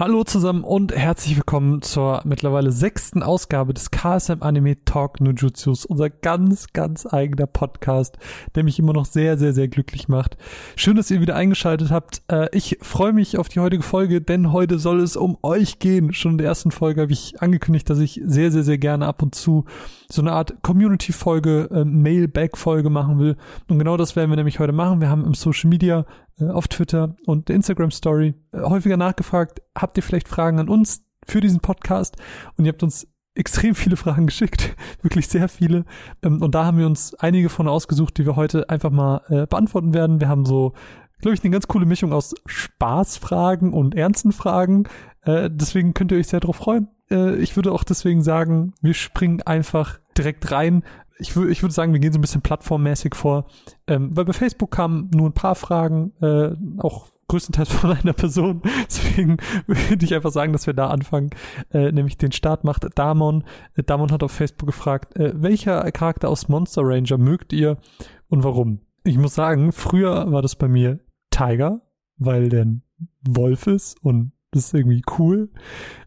[0.00, 6.08] Hallo zusammen und herzlich willkommen zur mittlerweile sechsten Ausgabe des KSM Anime Talk Nujutsus, unser
[6.08, 8.16] ganz, ganz eigener Podcast,
[8.54, 10.38] der mich immer noch sehr, sehr, sehr glücklich macht.
[10.74, 12.22] Schön, dass ihr wieder eingeschaltet habt.
[12.28, 16.14] Äh, ich freue mich auf die heutige Folge, denn heute soll es um euch gehen.
[16.14, 19.22] Schon in der ersten Folge habe ich angekündigt, dass ich sehr, sehr, sehr gerne ab
[19.22, 19.66] und zu
[20.08, 23.36] so eine Art Community-Folge, äh, Mailback-Folge machen will.
[23.68, 25.02] Und genau das werden wir nämlich heute machen.
[25.02, 26.06] Wir haben im Social Media
[26.48, 31.02] auf Twitter und der Instagram Story äh, häufiger nachgefragt, habt ihr vielleicht Fragen an uns
[31.26, 32.16] für diesen Podcast?
[32.56, 35.84] Und ihr habt uns extrem viele Fragen geschickt, wirklich sehr viele.
[36.22, 39.46] Ähm, und da haben wir uns einige von ausgesucht, die wir heute einfach mal äh,
[39.46, 40.20] beantworten werden.
[40.20, 40.72] Wir haben so,
[41.20, 44.84] glaube ich, eine ganz coole Mischung aus Spaßfragen und ernsten Fragen.
[45.26, 46.88] deswegen könnt ihr euch sehr darauf freuen.
[47.10, 50.82] ich würde auch deswegen sagen, wir springen einfach direkt rein
[51.20, 53.46] ich, würde ich würde sagen, wir gehen so ein bisschen plattformmäßig vor,
[53.86, 58.62] ähm, weil bei Facebook kamen nur ein paar Fragen, äh, auch größtenteils von einer Person.
[58.86, 61.30] Deswegen würde ich einfach sagen, dass wir da anfangen,
[61.72, 63.44] äh, nämlich den Start macht Damon.
[63.74, 67.78] Äh, Damon hat auf Facebook gefragt, äh, welcher Charakter aus Monster Ranger mögt ihr
[68.28, 68.80] und warum?
[69.04, 71.80] Ich muss sagen, früher war das bei mir Tiger,
[72.18, 72.82] weil der ein
[73.26, 75.50] Wolf ist und das ist irgendwie cool.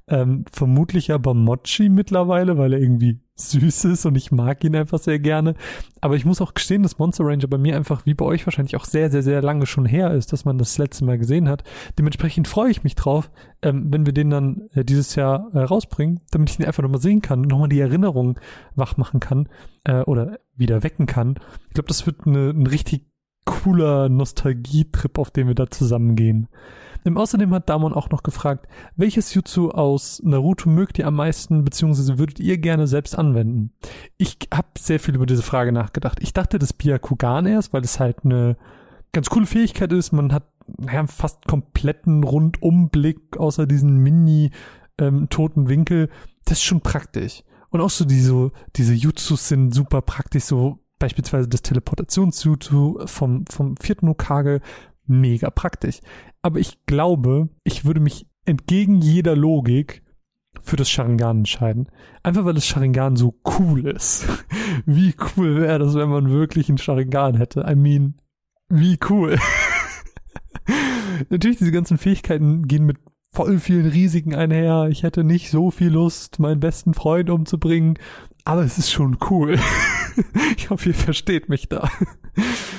[0.07, 4.99] Ähm, vermutlich aber Mochi mittlerweile, weil er irgendwie süß ist und ich mag ihn einfach
[4.99, 5.55] sehr gerne.
[6.01, 8.75] Aber ich muss auch gestehen, dass Monster Ranger bei mir einfach wie bei euch wahrscheinlich
[8.75, 11.63] auch sehr, sehr, sehr lange schon her ist, dass man das letzte Mal gesehen hat.
[11.97, 16.19] Dementsprechend freue ich mich drauf, ähm, wenn wir den dann äh, dieses Jahr äh, rausbringen,
[16.31, 18.39] damit ich ihn einfach nochmal sehen kann und nochmal die Erinnerung
[18.75, 19.47] wach machen kann
[19.85, 21.35] äh, oder wieder wecken kann.
[21.69, 23.05] Ich glaube, das wird eine, ein richtig
[23.45, 26.49] cooler Nostalgietrip, auf den wir da zusammen gehen.
[27.05, 31.63] Ähm, außerdem hat Damon auch noch gefragt, welches Jutsu aus Naruto mögt ihr am meisten,
[31.63, 33.71] beziehungsweise würdet ihr gerne selbst anwenden?
[34.17, 36.19] Ich habe sehr viel über diese Frage nachgedacht.
[36.21, 38.57] Ich dachte das Byakugan erst, weil es halt eine
[39.11, 40.11] ganz coole Fähigkeit ist.
[40.11, 40.43] Man hat
[40.91, 44.51] ja, fast kompletten Rundumblick, außer diesen mini
[44.97, 46.09] ähm, toten Winkel.
[46.45, 47.43] Das ist schon praktisch.
[47.69, 53.75] Und auch so diese, diese Jutsus sind super praktisch, so beispielsweise das Teleportationsjutsu vom, vom
[53.77, 54.61] vierten Okage,
[55.05, 55.99] mega praktisch.
[56.41, 60.03] Aber ich glaube, ich würde mich entgegen jeder Logik
[60.61, 61.87] für das Sharingan entscheiden.
[62.21, 64.27] Einfach weil das Sharingan so cool ist.
[64.85, 67.65] Wie cool wäre das, wenn man wirklich ein Sharingan hätte?
[67.69, 68.15] I mean,
[68.69, 69.37] wie cool.
[71.29, 72.97] Natürlich, diese ganzen Fähigkeiten gehen mit
[73.31, 74.87] voll vielen Risiken einher.
[74.89, 77.99] Ich hätte nicht so viel Lust, meinen besten Freund umzubringen,
[78.45, 79.59] aber es ist schon cool.
[80.57, 81.89] ich hoffe, ihr versteht mich da.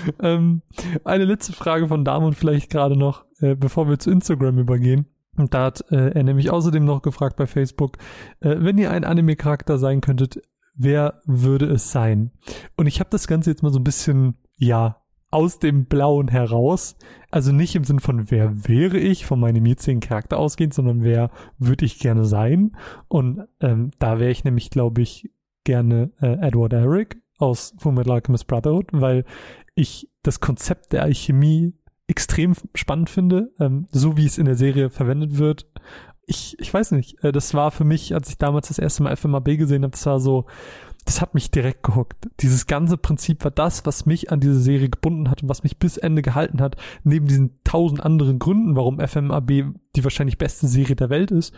[0.23, 0.63] ähm,
[1.05, 5.07] eine letzte Frage von Damon vielleicht gerade noch, äh, bevor wir zu Instagram übergehen.
[5.37, 7.99] Und da hat äh, er nämlich außerdem noch gefragt bei Facebook,
[8.41, 10.41] äh, wenn ihr ein Anime-Charakter sein könntet,
[10.75, 12.31] wer würde es sein?
[12.77, 15.05] Und ich habe das Ganze jetzt mal so ein bisschen, ja,
[15.35, 16.97] aus dem Blauen heraus.
[17.33, 21.31] Also nicht im Sinn von, wer wäre ich von meinem jetzigen Charakter ausgehend, sondern wer
[21.59, 22.77] würde ich gerne sein.
[23.09, 25.33] Und ähm, da wäre ich nämlich, glaube ich,
[25.65, 29.25] gerne äh, Edward Eric aus Fullmetal Alchemist Brotherhood, weil
[29.75, 31.75] ich das Konzept der Alchemie
[32.07, 35.67] extrem spannend finde, ähm, so wie es in der Serie verwendet wird.
[36.27, 39.17] Ich, ich weiß nicht, äh, das war für mich, als ich damals das erste Mal
[39.17, 40.47] FMAB gesehen habe, das war so,
[41.05, 42.29] das hat mich direkt gehuckt.
[42.41, 45.79] Dieses ganze Prinzip war das, was mich an diese Serie gebunden hat und was mich
[45.79, 49.49] bis Ende gehalten hat, neben diesen tausend anderen Gründen, warum FMAB
[49.97, 51.55] die wahrscheinlich beste Serie der Welt ist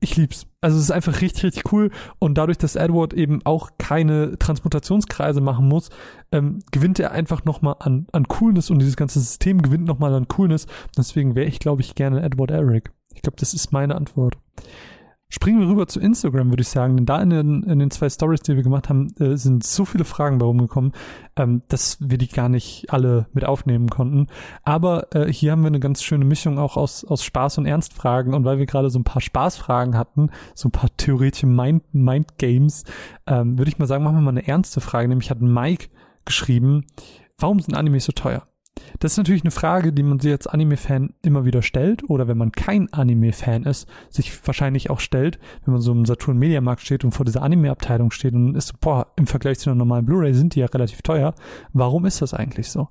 [0.00, 0.46] ich lieb's.
[0.60, 1.90] Also es ist einfach richtig, richtig cool.
[2.18, 5.90] Und dadurch, dass Edward eben auch keine Transmutationskreise machen muss,
[6.32, 10.28] ähm, gewinnt er einfach nochmal an, an Coolness und dieses ganze System gewinnt nochmal an
[10.28, 10.66] Coolness.
[10.96, 12.92] Deswegen wäre ich, glaube ich, gerne Edward Eric.
[13.14, 14.36] Ich glaube, das ist meine Antwort.
[15.30, 18.08] Springen wir rüber zu Instagram, würde ich sagen, denn da in den, in den zwei
[18.08, 20.92] Stories, die wir gemacht haben, äh, sind so viele Fragen bei rumgekommen,
[21.36, 24.28] ähm, dass wir die gar nicht alle mit aufnehmen konnten.
[24.62, 28.32] Aber äh, hier haben wir eine ganz schöne Mischung auch aus, aus Spaß- und Ernstfragen
[28.32, 32.38] und weil wir gerade so ein paar Spaßfragen hatten, so ein paar theoretische Mind, Mind
[32.38, 32.84] Games,
[33.26, 35.88] ähm, würde ich mal sagen, machen wir mal eine ernste Frage, nämlich hat Mike
[36.24, 36.86] geschrieben,
[37.36, 38.48] warum sind Animes so teuer?
[38.98, 42.38] Das ist natürlich eine Frage, die man sich als Anime-Fan immer wieder stellt oder wenn
[42.38, 47.04] man kein Anime-Fan ist, sich wahrscheinlich auch stellt, wenn man so im Saturn Mediamarkt steht
[47.04, 50.34] und vor dieser Anime-Abteilung steht und ist so, boah, im Vergleich zu einer normalen Blu-ray
[50.34, 51.34] sind die ja relativ teuer.
[51.72, 52.88] Warum ist das eigentlich so?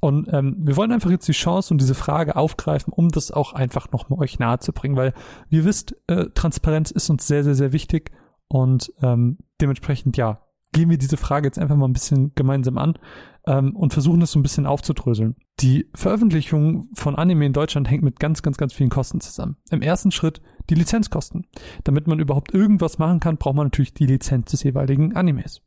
[0.00, 3.54] Und ähm, wir wollen einfach jetzt die Chance und diese Frage aufgreifen, um das auch
[3.54, 5.14] einfach nochmal euch nahe zu bringen, weil
[5.48, 8.10] wie ihr wisst, äh, Transparenz ist uns sehr, sehr, sehr wichtig
[8.48, 10.45] und ähm, dementsprechend, ja,
[10.76, 12.98] gehen wir diese Frage jetzt einfach mal ein bisschen gemeinsam an
[13.46, 15.34] ähm, und versuchen das so ein bisschen aufzudröseln.
[15.60, 19.56] Die Veröffentlichung von Anime in Deutschland hängt mit ganz, ganz, ganz vielen Kosten zusammen.
[19.70, 21.46] Im ersten Schritt die Lizenzkosten.
[21.84, 25.62] Damit man überhaupt irgendwas machen kann, braucht man natürlich die Lizenz des jeweiligen Animes.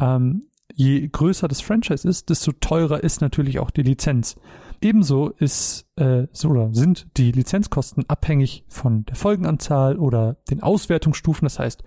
[0.00, 4.36] Ähm, je größer das Franchise ist, desto teurer ist natürlich auch die Lizenz.
[4.82, 11.46] Ebenso ist äh, so oder sind die Lizenzkosten abhängig von der Folgenanzahl oder den Auswertungsstufen.
[11.46, 11.82] Das heißt,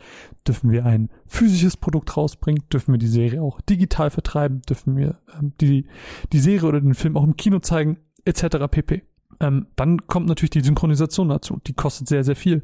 [0.47, 5.19] dürfen wir ein physisches Produkt rausbringen, dürfen wir die Serie auch digital vertreiben, dürfen wir
[5.39, 5.85] ähm, die,
[6.33, 8.67] die Serie oder den Film auch im Kino zeigen, etc.
[8.71, 9.03] pp.
[9.39, 11.59] Ähm, dann kommt natürlich die Synchronisation dazu.
[11.67, 12.63] Die kostet sehr, sehr viel.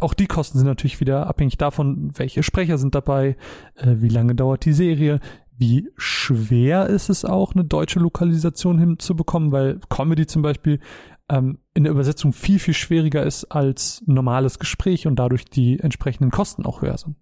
[0.00, 3.36] Auch die Kosten sind natürlich wieder abhängig davon, welche Sprecher sind dabei,
[3.76, 5.20] äh, wie lange dauert die Serie,
[5.56, 10.80] wie schwer ist es auch, eine deutsche Lokalisation hinzubekommen, weil Comedy zum Beispiel
[11.28, 16.30] ähm, in der Übersetzung viel, viel schwieriger ist als normales Gespräch und dadurch die entsprechenden
[16.30, 17.16] Kosten auch höher sind.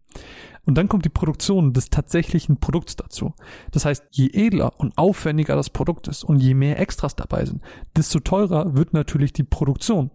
[0.66, 3.34] Und dann kommt die Produktion des tatsächlichen Produkts dazu.
[3.70, 7.62] Das heißt, je edler und aufwendiger das Produkt ist und je mehr Extras dabei sind,
[7.96, 10.10] desto teurer wird natürlich die Produktion.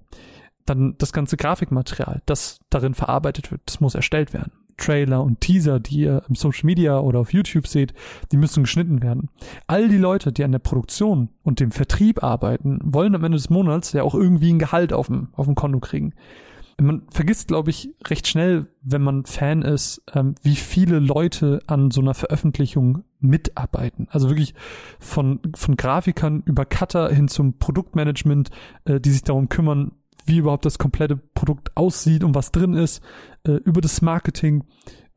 [0.65, 4.51] Dann das ganze Grafikmaterial, das darin verarbeitet wird, das muss erstellt werden.
[4.77, 7.94] Trailer und Teaser, die ihr im Social Media oder auf YouTube seht,
[8.31, 9.30] die müssen geschnitten werden.
[9.68, 13.50] All die Leute, die an der Produktion und dem Vertrieb arbeiten, wollen am Ende des
[13.50, 16.13] Monats ja auch irgendwie ein Gehalt auf dem, auf dem Konto kriegen.
[16.77, 21.89] Man vergisst, glaube ich, recht schnell, wenn man Fan ist, ähm, wie viele Leute an
[21.89, 24.07] so einer Veröffentlichung mitarbeiten.
[24.10, 24.54] Also wirklich
[25.00, 28.50] von, von Grafikern über Cutter hin zum Produktmanagement,
[28.83, 29.94] äh, die sich darum kümmern,
[30.25, 33.04] wie überhaupt das komplette Produkt aussieht und was drin ist,
[33.48, 34.63] äh, über das Marketing,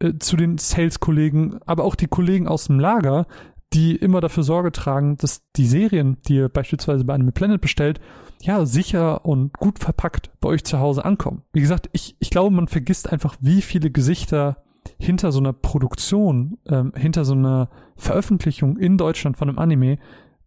[0.00, 3.26] äh, zu den Sales-Kollegen, aber auch die Kollegen aus dem Lager,
[3.72, 8.00] die immer dafür Sorge tragen, dass die Serien, die ihr beispielsweise bei einem Planet bestellt,
[8.40, 11.42] ja, sicher und gut verpackt bei euch zu Hause ankommen.
[11.52, 14.62] Wie gesagt, ich, ich glaube, man vergisst einfach, wie viele Gesichter
[14.98, 19.98] hinter so einer Produktion, ähm, hinter so einer Veröffentlichung in Deutschland von einem Anime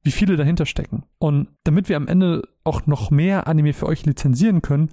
[0.04, 1.04] wie viele dahinter stecken.
[1.20, 4.90] Und damit wir am Ende auch noch mehr Anime für euch lizenzieren können,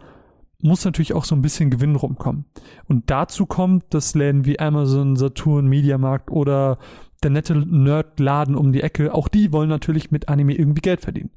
[0.61, 2.47] muss natürlich auch so ein bisschen Gewinn rumkommen.
[2.87, 6.79] Und dazu kommt, dass Läden wie Amazon, Saturn, Mediamarkt oder
[7.23, 11.31] der nette Nerdladen um die Ecke, auch die wollen natürlich mit Anime irgendwie Geld verdienen.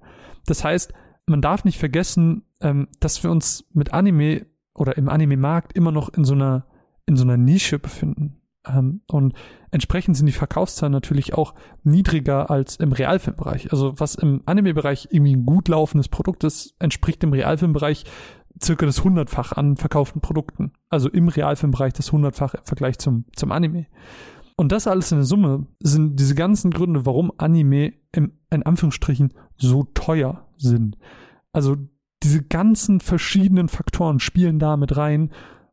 [0.45, 0.93] Das heißt,
[1.27, 6.09] man darf nicht vergessen, ähm, dass wir uns mit Anime oder im Anime-Markt immer noch
[6.09, 6.65] in so einer,
[7.05, 8.40] in so einer Nische befinden.
[8.67, 9.33] Ähm, und
[9.71, 11.53] entsprechend sind die Verkaufszahlen natürlich auch
[11.83, 13.71] niedriger als im Realfilmbereich.
[13.71, 18.05] Also was im Anime-Bereich irgendwie ein gut laufendes Produkt ist, entspricht im Realfilmbereich
[18.61, 20.73] circa das hundertfach an verkauften Produkten.
[20.89, 23.87] Also im Realfilmbereich das hundertfach im Vergleich zum, zum Anime.
[24.57, 29.33] Und das alles in der Summe sind diese ganzen Gründe, warum Anime im, in Anführungsstrichen
[29.57, 30.97] so teuer sind.
[31.53, 31.77] Also
[32.21, 35.31] diese ganzen verschiedenen Faktoren spielen da mit rein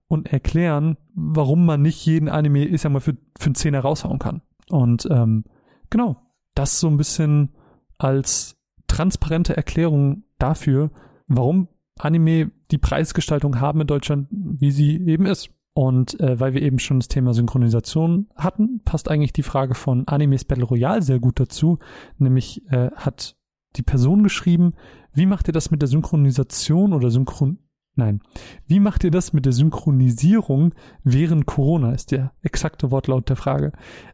[0.09, 4.19] und erklären, warum man nicht jeden Anime, ich sag mal, für, für einen Zehner raushauen
[4.19, 4.43] kann.
[4.71, 5.45] Und ähm,
[5.91, 6.17] genau,
[6.55, 7.51] das so ein bisschen
[7.99, 8.57] als
[8.87, 10.91] transparente Erklärung dafür,
[11.27, 11.69] warum
[11.99, 15.51] Anime die Preisgestaltung haben in Deutschland, wie sie eben ist.
[15.75, 20.09] Und äh, weil wir eben schon das Thema Synchronisation hatten, passt eigentlich die Frage von
[20.09, 21.79] Animes Battle Royale sehr gut dazu.
[22.17, 23.37] Nämlich äh, hat
[23.77, 24.75] die Person geschrieben,
[25.13, 27.59] wie macht ihr das mit der Synchronisation oder Synchron
[27.99, 28.21] Nein.
[28.69, 30.73] Wie macht ihr das mit der Synchronisierung
[31.03, 33.73] während Corona, ist der exakte Wortlaut der Frage.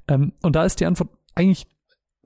[0.09, 1.67] Ähm, und da ist die Antwort eigentlich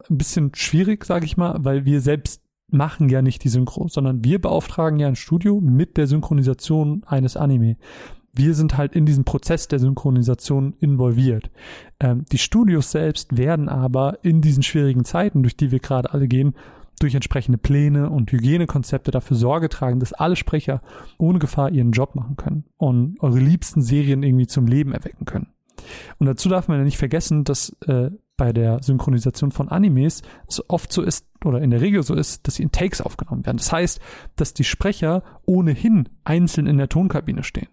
[0.08, 4.22] ein bisschen schwierig, sage ich mal, weil wir selbst machen ja nicht die Synchro, sondern
[4.22, 7.76] wir beauftragen ja ein Studio mit der Synchronisation eines Anime.
[8.32, 11.50] Wir sind halt in diesem Prozess der Synchronisation involviert.
[11.98, 16.28] Ähm, die Studios selbst werden aber in diesen schwierigen Zeiten, durch die wir gerade alle
[16.28, 16.54] gehen,
[16.98, 20.82] durch entsprechende Pläne und Hygienekonzepte dafür Sorge tragen, dass alle Sprecher
[21.18, 25.48] ohne Gefahr ihren Job machen können und eure liebsten Serien irgendwie zum Leben erwecken können.
[26.18, 30.62] Und dazu darf man ja nicht vergessen, dass äh, bei der Synchronisation von Animes es
[30.68, 33.58] oft so ist oder in der Regel so ist, dass sie in Takes aufgenommen werden.
[33.58, 34.00] Das heißt,
[34.36, 37.68] dass die Sprecher ohnehin einzeln in der Tonkabine stehen.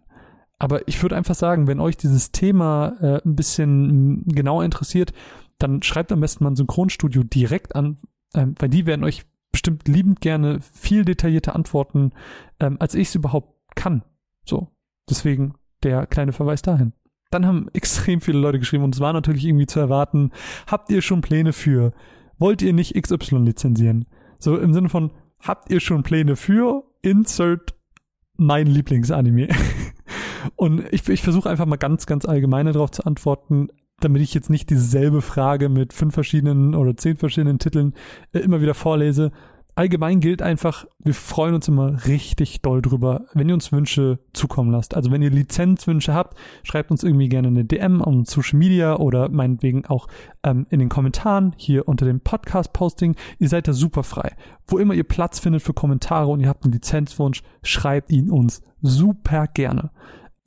[0.58, 5.14] Aber ich würde einfach sagen, wenn euch dieses Thema äh, ein bisschen genauer interessiert,
[5.60, 7.98] dann schreibt am besten mal ein Synchronstudio direkt an,
[8.36, 12.12] ähm, weil die werden euch bestimmt liebend gerne viel detaillierter antworten,
[12.60, 14.04] ähm, als ich es überhaupt kann.
[14.46, 14.72] So.
[15.10, 16.94] Deswegen der kleine Verweis dahin.
[17.32, 20.32] Dann haben extrem viele Leute geschrieben und es war natürlich irgendwie zu erwarten,
[20.68, 21.94] habt ihr schon Pläne für?
[22.38, 24.06] Wollt ihr nicht XY lizenzieren?
[24.40, 26.84] So im Sinne von, habt ihr schon Pläne für?
[27.02, 27.76] Insert
[28.36, 29.48] mein Lieblingsanime.
[30.56, 34.50] und ich, ich versuche einfach mal ganz, ganz allgemeine darauf zu antworten damit ich jetzt
[34.50, 37.94] nicht dieselbe Frage mit fünf verschiedenen oder zehn verschiedenen Titeln
[38.34, 39.32] äh, immer wieder vorlese.
[39.78, 44.72] Allgemein gilt einfach, wir freuen uns immer richtig doll drüber, wenn ihr uns Wünsche zukommen
[44.72, 44.96] lasst.
[44.96, 49.28] Also wenn ihr Lizenzwünsche habt, schreibt uns irgendwie gerne eine DM auf Social Media oder
[49.28, 50.08] meinetwegen auch
[50.44, 53.18] ähm, in den Kommentaren hier unter dem Podcast-Posting.
[53.38, 54.38] Ihr seid da super frei.
[54.66, 58.62] Wo immer ihr Platz findet für Kommentare und ihr habt einen Lizenzwunsch, schreibt ihn uns
[58.82, 59.92] super gerne.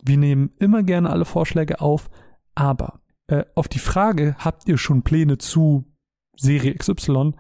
[0.03, 2.09] Wir nehmen immer gerne alle Vorschläge auf,
[2.55, 5.85] aber äh, auf die Frage, habt ihr schon Pläne zu
[6.37, 7.35] Serie XY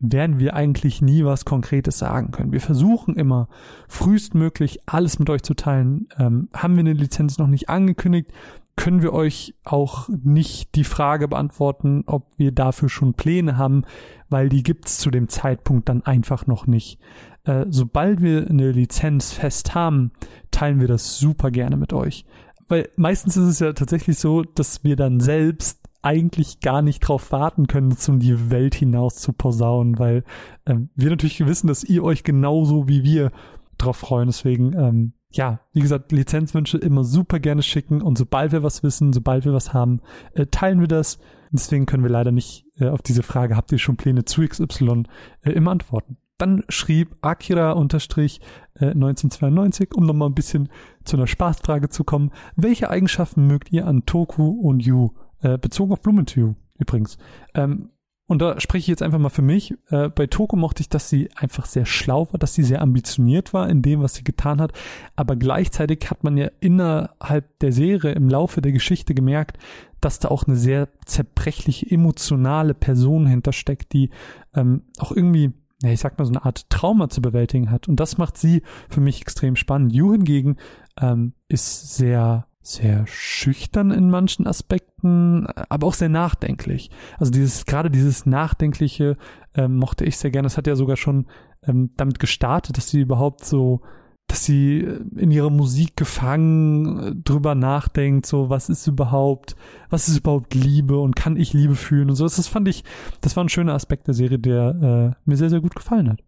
[0.00, 2.52] werden wir eigentlich nie was Konkretes sagen können.
[2.52, 3.48] Wir versuchen immer
[3.88, 6.08] frühestmöglich alles mit euch zu teilen.
[6.18, 8.32] Ähm, haben wir eine Lizenz noch nicht angekündigt,
[8.76, 13.82] können wir euch auch nicht die Frage beantworten, ob wir dafür schon Pläne haben,
[14.28, 17.00] weil die gibt's zu dem Zeitpunkt dann einfach noch nicht.
[17.42, 20.12] Äh, sobald wir eine Lizenz fest haben,
[20.52, 22.24] teilen wir das super gerne mit euch.
[22.68, 27.32] Weil meistens ist es ja tatsächlich so, dass wir dann selbst eigentlich gar nicht drauf
[27.32, 30.24] warten können, um die Welt hinaus zu posaunen, weil
[30.66, 33.32] ähm, wir natürlich wissen, dass ihr euch genauso wie wir
[33.78, 34.28] drauf freuen.
[34.28, 39.12] Deswegen, ähm, ja, wie gesagt, Lizenzwünsche immer super gerne schicken und sobald wir was wissen,
[39.12, 40.00] sobald wir was haben,
[40.34, 41.18] äh, teilen wir das.
[41.50, 45.04] Deswegen können wir leider nicht äh, auf diese Frage, habt ihr schon Pläne zu XY,
[45.42, 46.16] äh, immer antworten.
[46.38, 48.40] Dann schrieb Akira unterstrich
[48.74, 50.68] äh, 1992, um nochmal ein bisschen
[51.04, 52.30] zu einer Spaßfrage zu kommen.
[52.56, 55.10] Welche Eigenschaften mögt ihr an Toku und Yu?
[55.40, 57.18] Äh, bezogen auf Blumentue übrigens.
[57.54, 57.90] Ähm,
[58.26, 59.74] und da spreche ich jetzt einfach mal für mich.
[59.88, 63.54] Äh, bei Toko mochte ich, dass sie einfach sehr schlau war, dass sie sehr ambitioniert
[63.54, 64.72] war in dem, was sie getan hat.
[65.16, 69.56] Aber gleichzeitig hat man ja innerhalb der Serie im Laufe der Geschichte gemerkt,
[70.02, 74.10] dass da auch eine sehr zerbrechliche, emotionale Person hintersteckt, die
[74.54, 77.88] ähm, auch irgendwie, ja, ich sag mal, so eine Art Trauma zu bewältigen hat.
[77.88, 79.92] Und das macht sie für mich extrem spannend.
[79.92, 80.56] Yu hingegen
[81.00, 86.90] ähm, ist sehr sehr schüchtern in manchen Aspekten, aber auch sehr nachdenklich.
[87.18, 89.16] Also dieses, gerade dieses Nachdenkliche
[89.54, 90.46] ähm, mochte ich sehr gerne.
[90.46, 91.26] Das hat ja sogar schon
[91.62, 93.80] ähm, damit gestartet, dass sie überhaupt so,
[94.28, 99.56] dass sie äh, in ihrer Musik gefangen äh, drüber nachdenkt, so was ist überhaupt,
[99.90, 102.24] was ist überhaupt Liebe und kann ich Liebe fühlen und so.
[102.24, 102.84] Das, fand ich,
[103.20, 106.22] das war ein schöner Aspekt der Serie, der äh, mir sehr, sehr gut gefallen hat.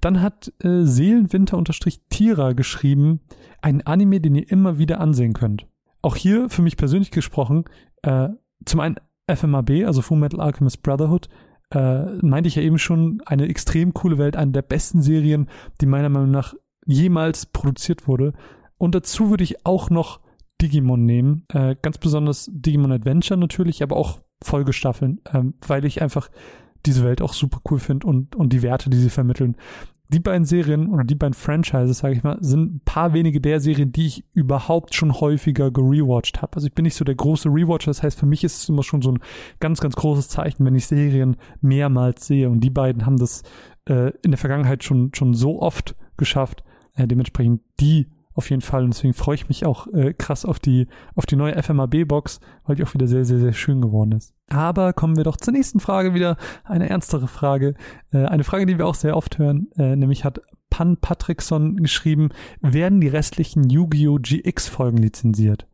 [0.00, 3.20] Dann hat äh, Seelenwinter-Tira geschrieben,
[3.62, 5.66] ein Anime, den ihr immer wieder ansehen könnt.
[6.02, 7.64] Auch hier für mich persönlich gesprochen,
[8.02, 8.28] äh,
[8.64, 8.96] zum einen
[9.32, 11.28] FMAB, also Full Metal Alchemist Brotherhood,
[11.70, 15.48] äh, meinte ich ja eben schon, eine extrem coole Welt, eine der besten Serien,
[15.80, 16.54] die meiner Meinung nach
[16.86, 18.32] jemals produziert wurde.
[18.78, 20.20] Und dazu würde ich auch noch
[20.60, 26.28] Digimon nehmen, äh, ganz besonders Digimon Adventure natürlich, aber auch Folgestaffeln, ähm, weil ich einfach
[26.86, 29.56] diese Welt auch super cool finde und, und die Werte, die sie vermitteln
[30.08, 33.60] die beiden Serien oder die beiden Franchises, sage ich mal, sind ein paar wenige der
[33.60, 36.56] Serien, die ich überhaupt schon häufiger gerewatcht habe.
[36.56, 38.82] Also ich bin nicht so der große Rewatcher, das heißt, für mich ist es immer
[38.82, 39.20] schon so ein
[39.60, 42.50] ganz, ganz großes Zeichen, wenn ich Serien mehrmals sehe.
[42.50, 43.42] Und die beiden haben das
[43.88, 46.64] äh, in der Vergangenheit schon, schon so oft geschafft.
[46.94, 48.84] Äh, dementsprechend die auf jeden Fall.
[48.84, 52.76] Und deswegen freue ich mich auch äh, krass auf die, auf die neue FMAB-Box, weil
[52.76, 54.34] die auch wieder sehr, sehr, sehr schön geworden ist.
[54.50, 56.36] Aber kommen wir doch zur nächsten Frage wieder.
[56.64, 57.74] Eine ernstere Frage.
[58.12, 59.68] Äh, eine Frage, die wir auch sehr oft hören.
[59.76, 64.18] Äh, nämlich hat Pan Patrickson geschrieben, werden die restlichen Yu-Gi-Oh!
[64.20, 65.68] GX-Folgen lizenziert?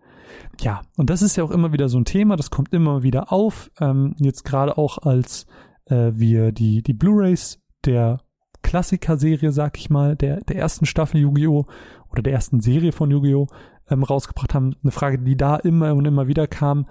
[0.60, 3.32] Ja, und das ist ja auch immer wieder so ein Thema, das kommt immer wieder
[3.32, 3.70] auf.
[3.80, 5.46] Ähm, jetzt gerade auch als
[5.86, 8.20] äh, wir die, die Blu-Rays der
[8.62, 11.66] Klassiker-Serie, sag ich mal, der, der ersten Staffel Yu-Gi-Oh!
[12.10, 13.46] oder der ersten Serie von Yu-Gi-Oh!
[13.88, 14.76] Ähm, rausgebracht haben.
[14.82, 16.86] Eine Frage, die da immer und immer wieder kam,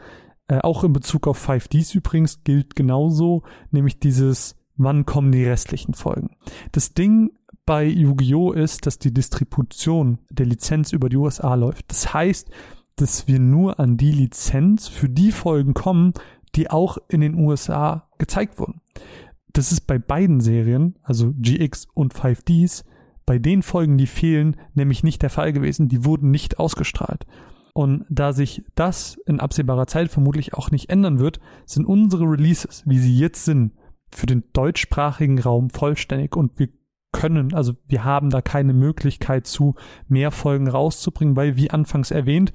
[0.48, 5.94] äh, auch in Bezug auf 5Ds übrigens, gilt genauso, nämlich dieses, wann kommen die restlichen
[5.94, 6.32] Folgen.
[6.72, 7.32] Das Ding
[7.66, 8.52] bei Yu-Gi-Oh!
[8.52, 11.92] ist, dass die Distribution der Lizenz über die USA läuft.
[11.92, 12.50] Das heißt,
[12.96, 16.14] dass wir nur an die Lizenz für die Folgen kommen,
[16.56, 18.82] die auch in den USA gezeigt wurden.
[19.54, 22.84] Das ist bei beiden Serien, also GX und 5Ds,
[23.26, 25.88] bei den Folgen, die fehlen, nämlich nicht der Fall gewesen.
[25.88, 27.26] Die wurden nicht ausgestrahlt.
[27.74, 32.84] Und da sich das in absehbarer Zeit vermutlich auch nicht ändern wird, sind unsere Releases,
[32.86, 33.74] wie sie jetzt sind,
[34.12, 36.70] für den deutschsprachigen Raum vollständig und wir
[37.12, 39.76] können, also wir haben da keine Möglichkeit zu,
[40.08, 42.54] mehr Folgen rauszubringen, weil, wie anfangs erwähnt,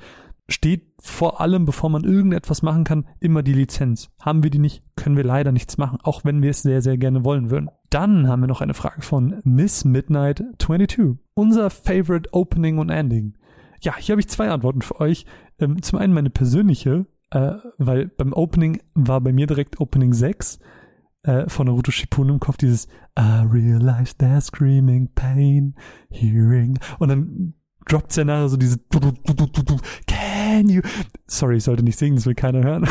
[0.48, 4.10] steht vor allem, bevor man irgendetwas machen kann, immer die Lizenz.
[4.20, 6.98] Haben wir die nicht, können wir leider nichts machen, auch wenn wir es sehr, sehr
[6.98, 7.70] gerne wollen würden.
[7.90, 11.18] Dann haben wir noch eine Frage von Miss Midnight 22.
[11.34, 13.34] Unser Favorite Opening und Ending.
[13.80, 15.26] Ja, hier habe ich zwei Antworten für euch.
[15.58, 20.58] Ähm, zum einen meine persönliche, äh, weil beim Opening war bei mir direkt Opening 6
[21.24, 22.86] äh, von Naruto Shippuden im Kopf dieses
[23.18, 25.74] I realize they're screaming pain,
[26.10, 28.78] hearing und dann droppt ja nachher so diese
[30.06, 30.82] Can you
[31.26, 32.86] Sorry, ich sollte nicht singen, das will keiner hören.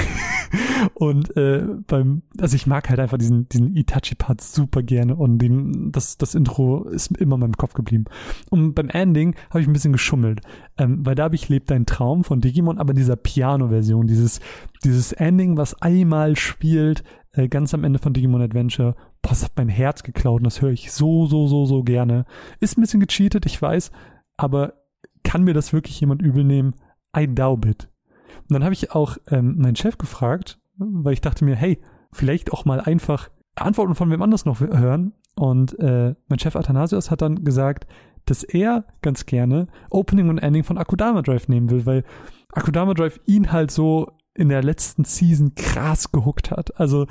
[0.96, 5.38] und äh, beim also ich mag halt einfach diesen diesen Itachi Part super gerne und
[5.40, 8.06] dem, das das Intro ist immer in meinem Kopf geblieben.
[8.50, 10.42] Und beim Ending habe ich ein bisschen geschummelt,
[10.78, 14.40] ähm, weil da habe ich lebt dein Traum von Digimon, aber dieser Piano Version, dieses
[14.84, 19.54] dieses Ending, was einmal spielt, äh, ganz am Ende von Digimon Adventure, boah, das hat
[19.56, 22.26] mein Herz geklaut und das höre ich so so so so gerne.
[22.60, 23.92] Ist ein bisschen gecheatet, ich weiß,
[24.38, 24.74] aber
[25.34, 26.76] kann mir das wirklich jemand übel nehmen?
[27.18, 27.90] I doubt it.
[28.42, 32.54] Und dann habe ich auch ähm, meinen Chef gefragt, weil ich dachte mir, hey, vielleicht
[32.54, 35.14] auch mal einfach Antworten von wem anders noch hören.
[35.36, 37.88] Und äh, mein Chef Athanasius hat dann gesagt,
[38.26, 42.04] dass er ganz gerne Opening und Ending von Akudama Drive nehmen will, weil
[42.52, 46.80] Akudama Drive ihn halt so in der letzten Season krass gehuckt hat.
[46.80, 47.06] Also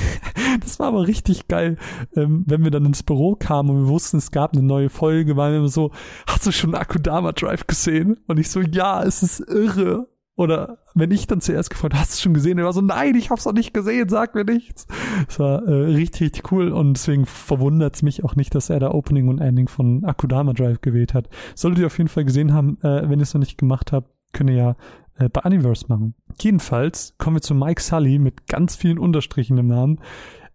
[0.60, 1.76] das war aber richtig geil,
[2.14, 5.36] ähm, wenn wir dann ins Büro kamen und wir wussten, es gab eine neue Folge,
[5.36, 5.92] waren wir immer so,
[6.26, 8.18] hast du schon Akudama Drive gesehen?
[8.26, 10.08] Und ich so, ja, es ist irre.
[10.38, 12.58] Oder wenn ich dann zuerst gefragt, hast du es schon gesehen?
[12.58, 14.86] Er war so, nein, ich hab's noch nicht gesehen, sag mir nichts.
[15.28, 18.78] Es war äh, richtig, richtig cool und deswegen verwundert es mich auch nicht, dass er
[18.78, 21.30] da Opening und Ending von Akudama Drive gewählt hat.
[21.54, 24.10] Solltet ihr auf jeden Fall gesehen haben, äh, wenn ihr es noch nicht gemacht habt,
[24.32, 24.76] könnt ihr ja
[25.18, 26.14] äh, bei Universe machen.
[26.40, 30.00] Jedenfalls kommen wir zu Mike Sully mit ganz vielen Unterstrichen im Namen.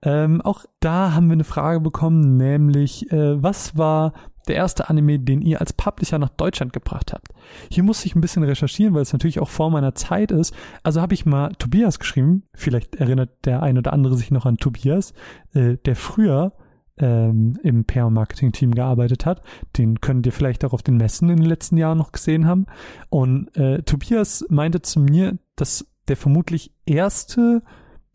[0.03, 4.13] Ähm, auch da haben wir eine Frage bekommen, nämlich äh, was war
[4.47, 7.27] der erste Anime, den ihr als Publisher nach Deutschland gebracht habt?
[7.69, 10.55] Hier muss ich ein bisschen recherchieren, weil es natürlich auch vor meiner Zeit ist.
[10.81, 12.43] Also habe ich mal Tobias geschrieben.
[12.53, 15.13] Vielleicht erinnert der ein oder andere sich noch an Tobias,
[15.53, 16.53] äh, der früher
[17.01, 19.41] ähm, im PR-Marketing-Team gearbeitet hat.
[19.77, 22.67] Den könnt ihr vielleicht auch auf den Messen in den letzten Jahren noch gesehen haben.
[23.09, 27.63] Und äh, Tobias meinte zu mir, dass der vermutlich erste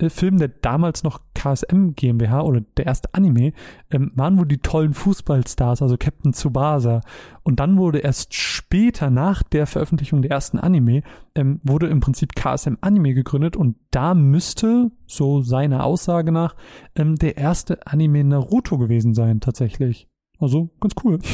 [0.08, 3.52] Film, der damals noch KSM GmbH oder der erste Anime,
[3.90, 7.00] ähm, waren wohl die tollen Fußballstars, also Captain Tsubasa.
[7.42, 11.02] Und dann wurde erst später, nach der Veröffentlichung der ersten Anime,
[11.34, 16.56] ähm, wurde im Prinzip KSM Anime gegründet und da müsste, so seiner Aussage nach,
[16.94, 20.08] ähm, der erste Anime Naruto gewesen sein, tatsächlich.
[20.38, 21.18] Also ganz cool.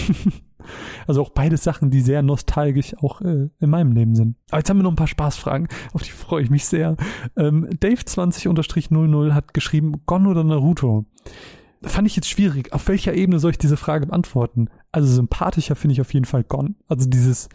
[1.07, 4.37] Also auch beide Sachen, die sehr nostalgisch auch äh, in meinem Leben sind.
[4.51, 6.97] Aber jetzt haben wir noch ein paar Spaßfragen, auf die freue ich mich sehr.
[7.37, 11.05] Ähm, Dave20-00 hat geschrieben, Gon oder Naruto?
[11.83, 12.73] Fand ich jetzt schwierig.
[12.73, 14.69] Auf welcher Ebene soll ich diese Frage beantworten?
[14.93, 16.77] Also sympathischer finde ich auf jeden Fall Gon.
[16.87, 17.49] Also dieses,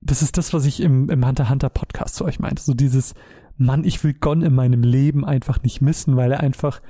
[0.00, 2.62] das ist das, was ich im, im Hunter Hunter Podcast zu euch meinte.
[2.62, 3.14] So dieses,
[3.56, 6.80] Mann, ich will Gon in meinem Leben einfach nicht missen, weil er einfach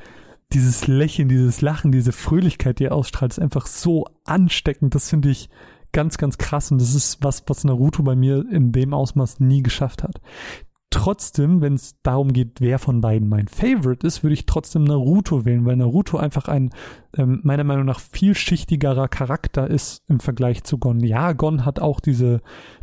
[0.55, 4.95] dieses Lächeln, dieses Lachen, diese Fröhlichkeit, die er ausstrahlt, ist einfach so ansteckend.
[4.95, 5.49] Das finde ich
[5.93, 6.71] ganz, ganz krass.
[6.71, 10.21] Und das ist was, was Naruto bei mir in dem Ausmaß nie geschafft hat.
[10.91, 15.45] Trotzdem, wenn es darum geht, wer von beiden mein Favorite ist, würde ich trotzdem Naruto
[15.45, 16.71] wählen, weil Naruto einfach ein
[17.17, 21.01] ähm, meiner Meinung nach vielschichtigerer Charakter ist im Vergleich zu Gon.
[21.01, 22.43] Ja, Gon hat auch diese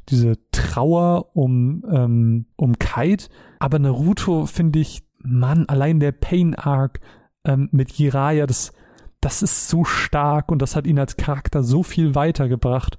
[0.09, 3.29] diese Trauer um ähm, um Kite,
[3.59, 6.99] aber Naruto finde ich, Mann, allein der Pain Arc
[7.45, 8.71] ähm, mit Jiraiya, das,
[9.19, 12.97] das ist so stark und das hat ihn als Charakter so viel weitergebracht,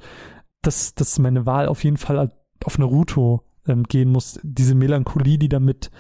[0.63, 2.33] dass, dass meine Wahl auf jeden Fall
[2.65, 4.41] auf Naruto ähm, gehen muss.
[4.43, 5.91] Diese Melancholie, die damit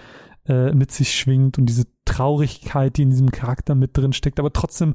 [0.46, 4.52] äh, mit sich schwingt und diese Traurigkeit, die in diesem Charakter mit drin steckt, aber
[4.52, 4.94] trotzdem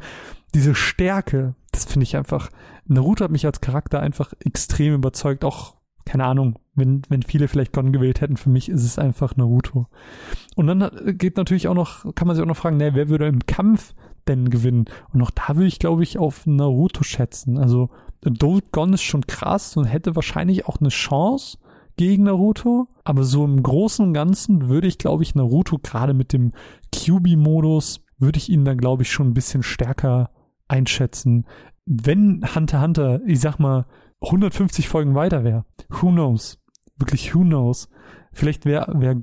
[0.53, 2.49] diese Stärke, das finde ich einfach.
[2.85, 5.76] Naruto hat mich als Charakter einfach extrem überzeugt, auch
[6.07, 9.87] keine Ahnung, wenn, wenn viele vielleicht Gon gewählt hätten, für mich ist es einfach Naruto.
[10.55, 13.27] Und dann geht natürlich auch noch, kann man sich auch noch fragen, ne, wer würde
[13.27, 13.93] im Kampf
[14.27, 14.85] denn gewinnen?
[15.13, 17.57] Und auch da würde ich, glaube ich, auf Naruto schätzen.
[17.57, 17.89] Also,
[18.71, 21.57] Gon ist schon krass und hätte wahrscheinlich auch eine Chance
[21.97, 22.87] gegen Naruto.
[23.03, 26.53] Aber so im Großen und Ganzen würde ich, glaube ich, Naruto gerade mit dem
[26.95, 30.31] QB-Modus, würde ich ihn dann, glaube ich, schon ein bisschen stärker
[30.69, 31.45] einschätzen.
[31.85, 33.85] Wenn Hunter Hunter, ich sag mal,
[34.21, 35.65] 150 Folgen weiter wäre.
[35.89, 36.59] Who knows?
[36.97, 37.89] Wirklich, who knows?
[38.31, 39.21] Vielleicht wäre wär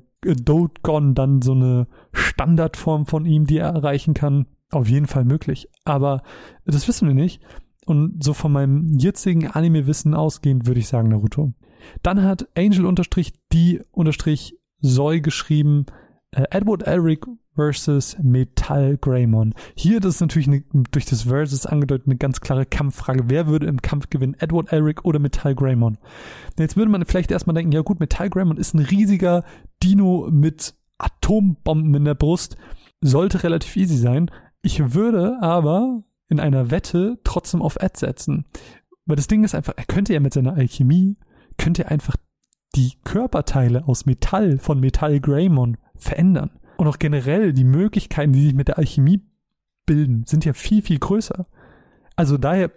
[0.83, 4.47] Gone dann so eine Standardform von ihm, die er erreichen kann.
[4.71, 5.69] Auf jeden Fall möglich.
[5.85, 6.23] Aber
[6.65, 7.43] das wissen wir nicht.
[7.87, 11.53] Und so von meinem jetzigen Anime-Wissen ausgehend würde ich sagen Naruto.
[12.03, 15.87] Dann hat Angel unterstrich die unterstrich Soy geschrieben,
[16.35, 19.55] Edward Elric versus Metall Greymon.
[19.77, 23.25] Hier das ist natürlich eine, durch das Versus angedeutet eine ganz klare Kampffrage.
[23.29, 24.37] Wer würde im Kampf gewinnen?
[24.38, 25.99] Edward Elric oder Metall Greymon?
[26.59, 29.44] Jetzt würde man vielleicht erstmal denken, ja gut, Metall Greymon ist ein riesiger
[29.83, 32.57] Dino mit Atombomben in der Brust.
[33.01, 34.31] Sollte relativ easy sein.
[34.62, 38.47] Ich würde aber in einer Wette trotzdem auf Ed setzen.
[39.07, 41.16] Weil das Ding ist einfach, er könnte ja mit seiner Alchemie,
[41.59, 42.16] könnte er einfach
[42.75, 46.51] die Körperteile aus Metall von Metall Greymon verändern.
[46.77, 49.23] Und auch generell die Möglichkeiten, die sich mit der Alchemie
[49.87, 51.47] bilden, sind ja viel, viel größer.
[52.17, 52.71] Also daher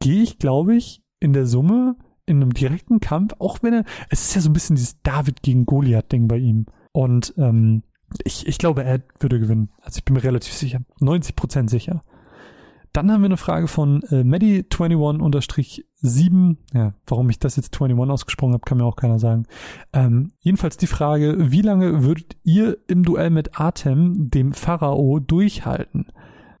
[0.00, 4.22] gehe ich, glaube ich, in der Summe in einem direkten Kampf, auch wenn er, es
[4.22, 6.66] ist ja so ein bisschen dieses David gegen Goliath-Ding bei ihm.
[6.92, 7.82] Und ähm,
[8.24, 9.70] ich, ich glaube, er würde gewinnen.
[9.82, 12.04] Also ich bin mir relativ sicher, 90% sicher.
[12.92, 16.56] Dann haben wir eine Frage von äh, Medi21-7.
[16.74, 19.44] Ja, warum ich das jetzt 21 ausgesprochen habe, kann mir auch keiner sagen.
[19.92, 26.08] Ähm, jedenfalls die Frage, wie lange würdet ihr im Duell mit Atem, dem Pharao, durchhalten?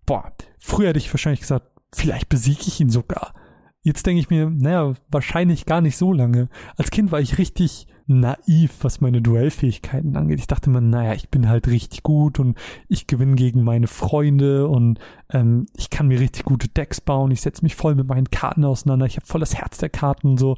[0.06, 3.34] Boah, früher hätte ich wahrscheinlich gesagt, vielleicht besiege ich ihn sogar.
[3.82, 6.48] Jetzt denke ich mir, naja, wahrscheinlich gar nicht so lange.
[6.76, 10.40] Als Kind war ich richtig naiv, was meine Duellfähigkeiten angeht.
[10.40, 14.66] Ich dachte mir, naja, ich bin halt richtig gut und ich gewinne gegen meine Freunde
[14.66, 14.98] und
[15.30, 17.30] ähm, ich kann mir richtig gute Decks bauen.
[17.30, 19.06] Ich setze mich voll mit meinen Karten auseinander.
[19.06, 20.56] Ich habe voll das Herz der Karten und so.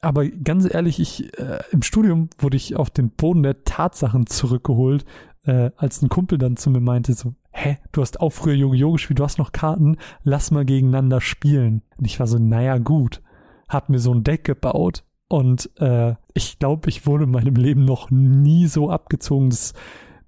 [0.00, 5.04] Aber ganz ehrlich, ich äh, im Studium wurde ich auf den Boden der Tatsachen zurückgeholt,
[5.44, 8.92] äh, als ein Kumpel dann zu mir meinte so, hä, du hast auch früher Yu-Gi-Oh!
[8.92, 11.82] gespielt, du hast noch Karten, lass mal gegeneinander spielen.
[11.98, 13.20] Und ich war so, naja, gut.
[13.68, 17.84] Hab mir so ein Deck gebaut und äh, ich glaube, ich wurde in meinem Leben
[17.84, 19.50] noch nie so abgezogen.
[19.50, 19.74] Das,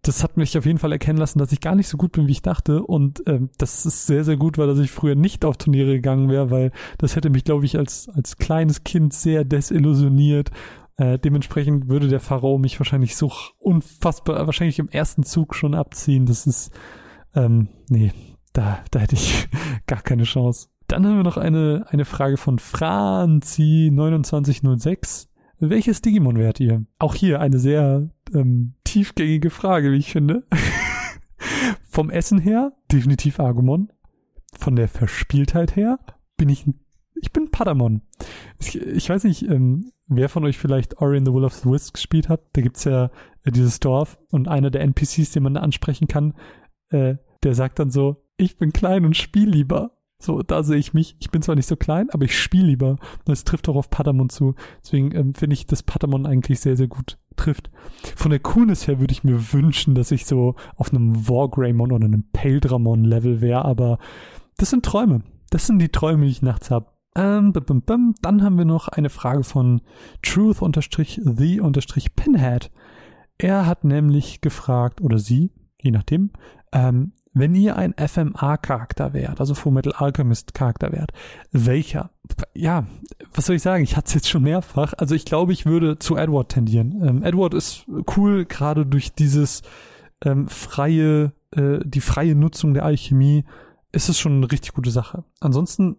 [0.01, 2.29] das hat mich auf jeden Fall erkennen lassen, dass ich gar nicht so gut bin,
[2.29, 2.85] wie ich dachte.
[2.85, 6.29] Und äh, das ist sehr, sehr gut, weil dass ich früher nicht auf Turniere gegangen
[6.29, 10.53] wäre, weil das hätte mich, glaube ich, als, als kleines Kind sehr desillusioniert.
[10.99, 16.27] Äh, dementsprechend würde der Pharao mich wahrscheinlich so unfassbar, wahrscheinlich im ersten Zug schon abziehen.
[16.27, 16.71] Das ist,
[17.35, 18.12] ähm, nee,
[18.53, 19.49] da, da hätte ich
[19.88, 20.69] gar keine Chance.
[20.92, 25.28] Dann haben wir noch eine, eine Frage von Franzi2906.
[25.59, 26.85] Welches Digimon wärt ihr?
[26.98, 30.46] Auch hier eine sehr ähm, tiefgängige Frage, wie ich finde.
[31.88, 33.90] Vom Essen her definitiv Agumon.
[34.52, 35.98] Von der Verspieltheit her
[36.37, 36.66] bin ich
[37.22, 38.02] ich bin Patamon.
[38.59, 41.70] Ich, ich weiß nicht, ähm, wer von euch vielleicht Ori and the Will of the
[41.70, 42.42] Wisps gespielt hat.
[42.52, 43.11] Da gibt's ja
[43.44, 46.35] äh, dieses Dorf und einer der NPCs, den man ansprechen kann,
[46.90, 49.96] äh, der sagt dann so, ich bin klein und spiel lieber.
[50.22, 51.16] So, da sehe ich mich.
[51.18, 52.96] Ich bin zwar nicht so klein, aber ich spiele lieber.
[53.24, 54.54] Das trifft auch auf Patamon zu.
[54.80, 57.72] Deswegen ähm, finde ich, dass Patamon eigentlich sehr, sehr gut trifft.
[58.14, 62.04] Von der Coolness her würde ich mir wünschen, dass ich so auf einem Wargreymon oder
[62.04, 63.98] einem Peldramon Level wäre, aber
[64.58, 65.24] das sind Träume.
[65.50, 66.87] Das sind die Träume, die ich nachts habe.
[67.16, 67.52] Ähm.
[67.52, 69.80] Dann haben wir noch eine Frage von
[70.22, 72.70] truth-the-pinhead.
[73.38, 76.30] Er hat nämlich gefragt, oder sie, je nachdem,
[76.72, 81.12] ähm, wenn ihr ein FMA-Charakter wärt, also Full Metal Alchemist-Charakter wärt,
[81.51, 82.11] welcher?
[82.55, 82.87] Ja,
[83.35, 83.85] was soll ich sagen?
[83.85, 84.92] Ich hatte es jetzt schon mehrfach.
[84.97, 87.03] Also ich glaube, ich würde zu Edward tendieren.
[87.03, 89.62] Ähm, Edward ist cool, gerade durch dieses
[90.25, 93.45] ähm, freie, äh, die freie Nutzung der Alchemie
[93.92, 95.24] ist es schon eine richtig gute Sache.
[95.40, 95.96] Ansonsten,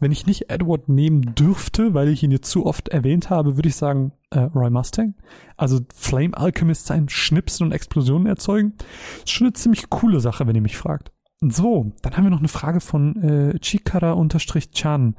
[0.00, 3.68] wenn ich nicht Edward nehmen dürfte, weil ich ihn jetzt zu oft erwähnt habe, würde
[3.68, 5.14] ich sagen äh, Roy Mustang.
[5.56, 8.74] Also Flame Alchemist sein, Schnipsen und Explosionen erzeugen.
[9.18, 11.12] Ist schon eine ziemlich coole Sache, wenn ihr mich fragt.
[11.40, 15.14] So, dann haben wir noch eine Frage von äh, Chikara-Chan.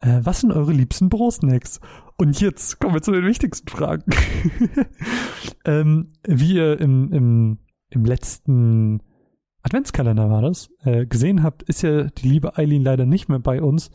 [0.00, 1.80] Äh, was sind eure liebsten Bro-Snacks?
[2.16, 4.04] Und jetzt kommen wir zu den wichtigsten Fragen.
[5.64, 9.00] ähm, wie ihr im, im, im letzten
[9.64, 13.62] Adventskalender war das, äh, gesehen habt, ist ja die liebe Eileen leider nicht mehr bei
[13.62, 13.90] uns.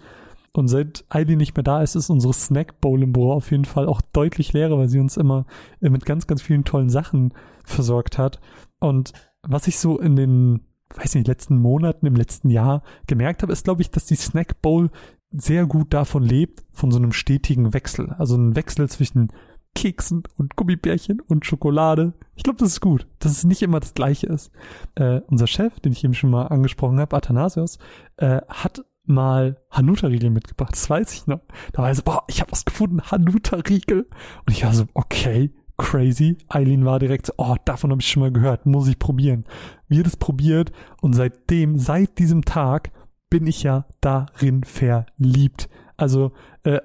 [0.52, 3.66] Und seit Eileen nicht mehr da ist, ist unsere Snack Bowl im Büro auf jeden
[3.66, 5.46] Fall auch deutlich leerer, weil sie uns immer
[5.80, 8.40] äh, mit ganz, ganz vielen tollen Sachen versorgt hat.
[8.80, 10.62] Und was ich so in den,
[10.96, 14.62] weiß nicht, letzten Monaten, im letzten Jahr gemerkt habe, ist, glaube ich, dass die Snack
[14.64, 14.90] Bowl
[15.32, 18.16] sehr gut davon lebt, von so einem stetigen Wechsel.
[18.18, 19.32] Also ein Wechsel zwischen
[19.80, 22.12] Keksen und Gummibärchen und Schokolade.
[22.36, 24.52] Ich glaube, das ist gut, dass es nicht immer das Gleiche ist.
[24.96, 27.80] Äh, unser Chef, den ich eben schon mal angesprochen habe, Athanasios,
[28.18, 30.74] äh, hat mal Hanuta-Riegel mitgebracht.
[30.74, 31.40] Das weiß ich noch.
[31.72, 34.02] Da war er so, boah, ich habe was gefunden, Hanuta-Riegel.
[34.46, 36.38] Und ich war so, okay, crazy.
[36.50, 39.46] Eileen war direkt so, oh, davon habe ich schon mal gehört, muss ich probieren.
[39.88, 42.92] Wir das probiert und seitdem, seit diesem Tag
[43.30, 45.70] bin ich ja darin verliebt.
[45.96, 46.80] Also äh,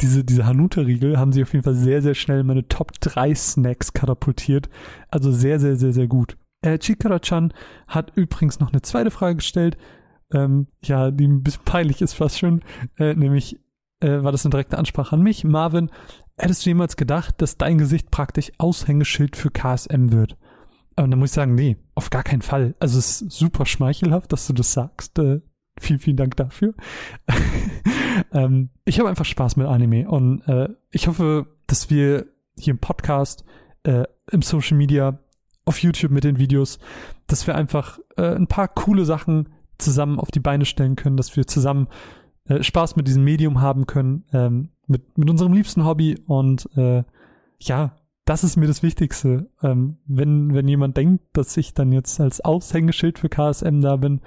[0.00, 3.34] diese, diese Hanuta-Riegel haben sie auf jeden Fall sehr, sehr schnell in meine Top 3
[3.34, 4.68] Snacks katapultiert.
[5.08, 6.36] Also sehr, sehr, sehr, sehr gut.
[6.62, 7.52] Äh, Chikara-chan
[7.88, 9.76] hat übrigens noch eine zweite Frage gestellt,
[10.32, 12.62] ähm, ja, die ein bisschen peinlich ist fast schon,
[12.98, 13.58] äh, nämlich
[14.00, 15.44] äh, war das eine direkte Ansprache an mich.
[15.44, 15.90] Marvin,
[16.38, 20.36] hättest du jemals gedacht, dass dein Gesicht praktisch Aushängeschild für KSM wird?
[20.96, 22.74] Und da muss ich sagen, nee, auf gar keinen Fall.
[22.78, 25.18] Also es ist super schmeichelhaft, dass du das sagst.
[25.18, 25.40] Äh,
[25.80, 26.74] vielen, vielen Dank dafür.
[28.32, 32.78] ähm, ich habe einfach Spaß mit Anime und äh, ich hoffe, dass wir hier im
[32.78, 33.44] Podcast,
[33.82, 35.18] äh, im Social Media,
[35.64, 36.78] auf YouTube mit den Videos,
[37.26, 41.36] dass wir einfach äh, ein paar coole Sachen zusammen auf die Beine stellen können, dass
[41.36, 41.88] wir zusammen
[42.44, 47.04] äh, Spaß mit diesem Medium haben können, ähm, mit, mit unserem liebsten Hobby und äh,
[47.60, 49.50] ja, das ist mir das Wichtigste.
[49.62, 54.20] Ähm, wenn, wenn jemand denkt, dass ich dann jetzt als Aushängeschild für KSM da bin,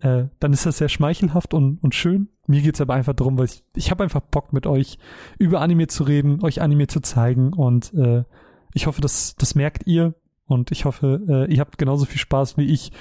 [0.00, 2.28] äh, dann ist das sehr schmeichelhaft und, und schön.
[2.46, 4.98] Mir geht's aber einfach darum, weil ich, ich habe einfach Bock mit euch
[5.38, 8.24] über Anime zu reden, euch Anime zu zeigen und äh,
[8.72, 10.14] ich hoffe, das, das merkt ihr
[10.46, 12.92] und ich hoffe, äh, ihr habt genauso viel Spaß wie ich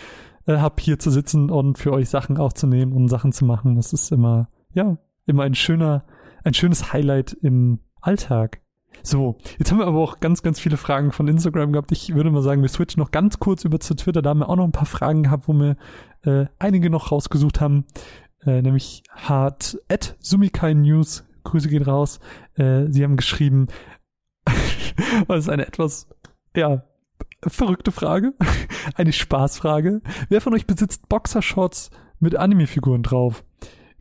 [0.45, 3.75] äh, hab hier zu sitzen und für euch Sachen aufzunehmen und Sachen zu machen.
[3.75, 6.03] Das ist immer, ja, immer ein schöner,
[6.43, 8.61] ein schönes Highlight im Alltag.
[9.03, 11.91] So, jetzt haben wir aber auch ganz, ganz viele Fragen von Instagram gehabt.
[11.91, 14.21] Ich würde mal sagen, wir switchen noch ganz kurz über zu Twitter.
[14.21, 15.77] Da haben wir auch noch ein paar Fragen gehabt, wo wir
[16.23, 17.85] äh, einige noch rausgesucht haben.
[18.45, 22.19] Äh, nämlich hat at Sumikai News, Grüße gehen raus.
[22.55, 23.67] Äh, sie haben geschrieben,
[25.27, 26.09] das ist eine etwas,
[26.55, 26.83] ja,
[27.41, 28.33] verrückte Frage.
[28.95, 30.01] Eine Spaßfrage.
[30.29, 33.43] Wer von euch besitzt Boxershorts mit Anime-Figuren drauf?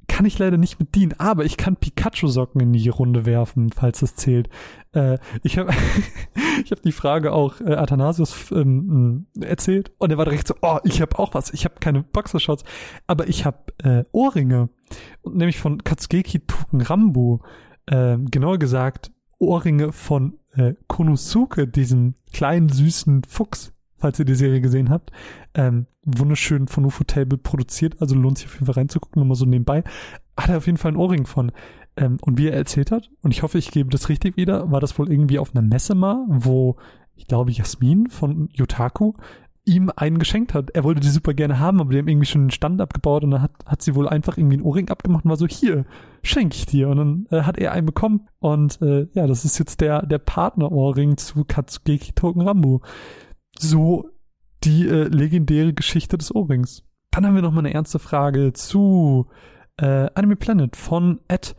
[0.09, 4.01] Kann ich leider nicht mit dienen, aber ich kann Pikachu-Socken in die Runde werfen, falls
[4.01, 4.49] das zählt.
[4.93, 5.73] Äh, ich habe
[6.65, 10.79] ich hab die Frage auch äh, Athanasius ähm, erzählt und er war direkt so, oh,
[10.83, 11.53] ich habe auch was.
[11.53, 12.65] Ich habe keine Boxershorts,
[13.07, 14.71] aber ich habe äh, Ohrringe.
[15.25, 17.43] Nämlich von Katsugeki Tuken Rambo.
[17.87, 24.61] Äh, genauer gesagt, Ohrringe von äh, Konosuke, diesem kleinen süßen Fuchs, falls ihr die Serie
[24.61, 25.13] gesehen habt.
[25.55, 29.85] Ähm, wunderschön von Ufotable produziert, also lohnt sich auf jeden Fall reinzugucken, nochmal so nebenbei.
[30.37, 31.53] Hat er auf jeden Fall einen Ohrring von.
[31.97, 34.81] Ähm, und wie er erzählt hat, und ich hoffe, ich gebe das richtig wieder, war
[34.81, 36.77] das wohl irgendwie auf einer Messe mal, wo
[37.17, 39.15] ich glaube, Jasmin von Yotaku
[39.69, 40.71] ihm einen geschenkt hat.
[40.71, 43.33] Er wollte die super gerne haben, aber die haben irgendwie schon einen Stand abgebaut und
[43.33, 45.85] dann hat, hat sie wohl einfach irgendwie einen Ohrring abgemacht und war so, hier,
[46.23, 46.89] schenke ich dir.
[46.89, 48.29] Und dann äh, hat er einen bekommen.
[48.39, 52.81] Und äh, ja, das ist jetzt der, der Partner-Ohrring zu Katsugeki Token Rambo.
[53.59, 54.11] So
[54.65, 56.83] die äh, legendäre Geschichte des Ohrrings.
[57.11, 59.27] Dann haben wir noch mal eine ernste Frage zu
[59.77, 61.57] äh, Anime Planet von Ed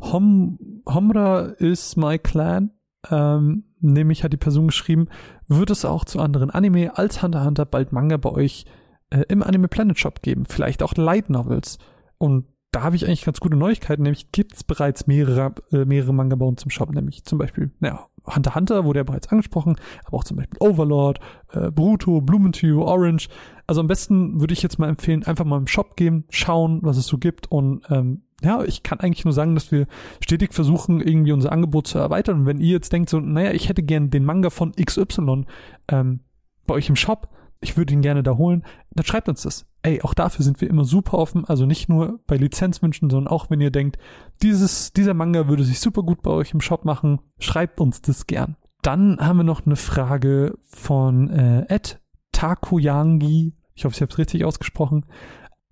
[0.00, 2.70] Hom Homra is my clan.
[3.10, 5.08] Ähm, nämlich hat die Person geschrieben,
[5.46, 8.64] wird es auch zu anderen Anime als Hunter Hunter bald Manga bei euch
[9.10, 11.78] äh, im Anime Planet Shop geben, vielleicht auch Light Novels.
[12.18, 16.12] Und da habe ich eigentlich ganz gute Neuigkeiten, nämlich gibt es bereits mehrere, äh, mehrere
[16.12, 19.76] Manga bei uns im Shop, nämlich zum Beispiel, naja, Hunter Hunter wurde ja bereits angesprochen,
[20.04, 21.20] aber auch zum Beispiel Overlord,
[21.52, 23.28] äh, Bruto, Blumentue, Orange.
[23.66, 26.96] Also am besten würde ich jetzt mal empfehlen, einfach mal im Shop gehen, schauen, was
[26.96, 29.86] es so gibt und ähm, ja, ich kann eigentlich nur sagen, dass wir
[30.20, 32.40] stetig versuchen, irgendwie unser Angebot zu erweitern.
[32.40, 35.44] Und wenn ihr jetzt denkt, so, naja, ich hätte gern den Manga von XY
[35.88, 36.20] ähm,
[36.66, 37.28] bei euch im Shop,
[37.60, 39.66] ich würde ihn gerne da holen, dann schreibt uns das.
[39.88, 41.46] Ey, auch dafür sind wir immer super offen.
[41.46, 43.96] Also nicht nur bei Lizenzwünschen, sondern auch wenn ihr denkt,
[44.42, 48.26] dieses, dieser Manga würde sich super gut bei euch im Shop machen, schreibt uns das
[48.26, 48.56] gern.
[48.82, 52.00] Dann haben wir noch eine Frage von äh, Ed
[52.32, 53.54] Takoyangi.
[53.74, 55.06] Ich hoffe, ich habe es richtig ausgesprochen.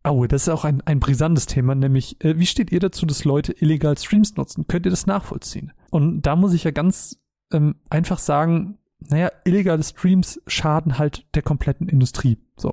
[0.03, 3.27] Oh, das ist auch ein, ein brisantes Thema, nämlich, äh, wie steht ihr dazu, dass
[3.27, 4.67] Leute illegal Streams nutzen?
[4.67, 5.73] Könnt ihr das nachvollziehen?
[5.91, 7.21] Und da muss ich ja ganz
[7.53, 12.39] ähm, einfach sagen, naja, illegale Streams schaden halt der kompletten Industrie.
[12.57, 12.73] So.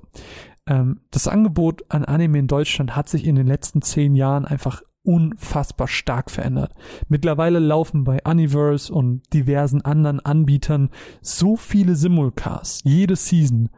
[0.68, 4.82] Ähm, das Angebot an Anime in Deutschland hat sich in den letzten zehn Jahren einfach
[5.04, 6.74] unfassbar stark verändert.
[7.10, 10.90] Mittlerweile laufen bei Universe und diversen anderen Anbietern
[11.22, 13.70] so viele Simulcasts, jede Season.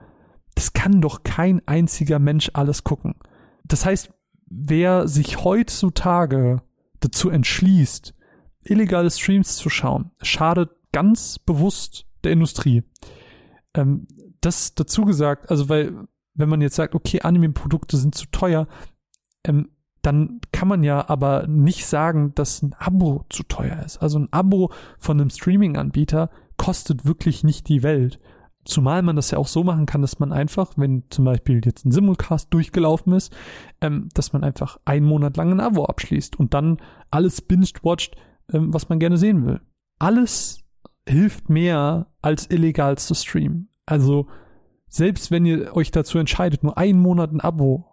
[0.53, 3.15] Das kann doch kein einziger Mensch alles gucken.
[3.65, 4.13] Das heißt,
[4.47, 6.61] wer sich heutzutage
[6.99, 8.13] dazu entschließt,
[8.63, 12.83] illegale Streams zu schauen, schadet ganz bewusst der Industrie.
[13.73, 14.07] Ähm,
[14.41, 18.67] das dazu gesagt, also weil, wenn man jetzt sagt, okay, Anime-Produkte sind zu teuer,
[19.43, 19.69] ähm,
[20.01, 23.97] dann kann man ja aber nicht sagen, dass ein Abo zu teuer ist.
[23.97, 28.19] Also ein Abo von einem Streaming-Anbieter kostet wirklich nicht die Welt.
[28.65, 31.85] Zumal man das ja auch so machen kann, dass man einfach, wenn zum Beispiel jetzt
[31.85, 33.35] ein Simulcast durchgelaufen ist,
[33.81, 36.77] ähm, dass man einfach einen Monat lang ein Abo abschließt und dann
[37.09, 38.15] alles binged-watcht,
[38.51, 39.61] ähm, was man gerne sehen will.
[39.99, 40.59] Alles
[41.07, 43.69] hilft mehr, als illegal zu streamen.
[43.85, 44.27] Also,
[44.87, 47.85] selbst wenn ihr euch dazu entscheidet, nur einen Monat ein Abo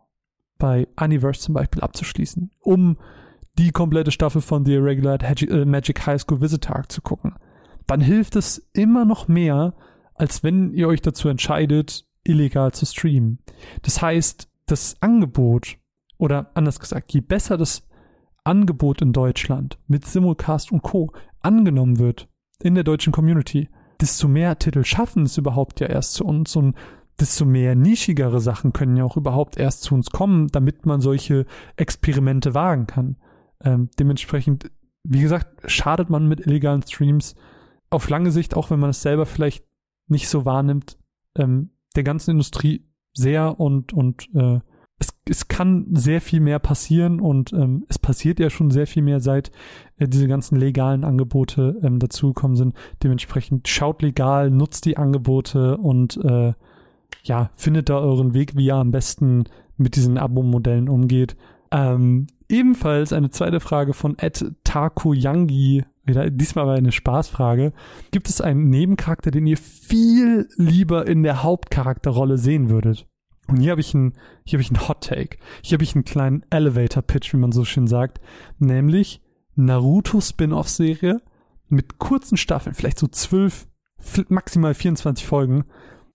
[0.59, 2.97] bei Universe zum Beispiel abzuschließen, um
[3.59, 7.35] die komplette Staffel von The Irregular äh, Magic High School Visitor zu gucken,
[7.87, 9.75] dann hilft es immer noch mehr,
[10.15, 13.39] als wenn ihr euch dazu entscheidet, illegal zu streamen.
[13.83, 15.79] Das heißt, das Angebot,
[16.19, 17.87] oder anders gesagt, je besser das
[18.45, 21.13] Angebot in Deutschland mit Simulcast und Co.
[21.41, 22.29] angenommen wird
[22.61, 23.69] in der deutschen Community,
[24.03, 26.77] desto mehr Titel schaffen es überhaupt ja erst zu uns und
[27.21, 31.47] desto mehr nischigere Sachen können ja auch überhaupt erst zu uns kommen, damit man solche
[31.77, 33.17] Experimente wagen kann.
[33.63, 34.71] Ähm, dementsprechend,
[35.05, 37.37] wie gesagt, schadet man mit illegalen Streams
[37.91, 39.65] auf lange Sicht, auch wenn man es selber vielleicht
[40.09, 40.99] nicht so wahrnimmt,
[41.37, 44.61] ähm, der ganzen Industrie sehr und, und äh,
[45.03, 49.03] es, es kann sehr viel mehr passieren und ähm, es passiert ja schon sehr viel
[49.03, 49.51] mehr, seit
[49.99, 52.77] äh, diese ganzen legalen Angebote ähm, dazugekommen sind.
[53.03, 56.53] Dementsprechend schaut legal, nutzt die Angebote und äh,
[57.25, 59.45] ja, findet da euren Weg, wie ihr am besten
[59.77, 61.37] mit diesen Abo-Modellen umgeht.
[61.73, 67.73] Ähm, ebenfalls eine zweite Frage von Ed Takoyangi wieder, diesmal war eine Spaßfrage.
[68.11, 73.07] Gibt es einen Nebencharakter, den ihr viel lieber in der Hauptcharakterrolle sehen würdet?
[73.53, 75.37] Und hier habe ich einen, hier habe ich einen Hot Take.
[75.63, 78.19] Hier habe ich einen kleinen Elevator Pitch, wie man so schön sagt.
[78.59, 79.21] Nämlich
[79.55, 81.21] Naruto Spin-off Serie
[81.69, 83.69] mit kurzen Staffeln, vielleicht so zwölf,
[84.31, 85.65] maximal 24 Folgen,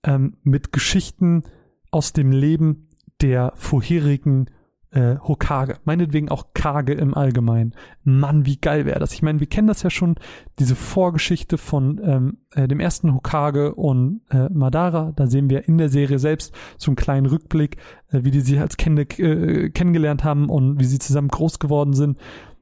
[0.02, 1.44] ähm, mit Geschichten
[1.92, 2.88] aus dem Leben
[3.20, 4.50] der vorherigen
[4.90, 7.74] äh, Hokage, meinetwegen auch Kage im Allgemeinen.
[8.04, 9.12] Mann, wie geil wäre das.
[9.12, 10.16] Ich meine, wir kennen das ja schon,
[10.58, 15.12] diese Vorgeschichte von ähm, äh, dem ersten Hokage und äh, Madara.
[15.14, 17.76] Da sehen wir in der Serie selbst so einen kleinen Rückblick,
[18.10, 21.92] äh, wie die sich als Kinder äh, kennengelernt haben und wie sie zusammen groß geworden
[21.92, 22.18] sind.